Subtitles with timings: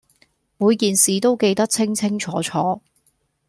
[0.57, 2.81] 每件事都記得清清楚楚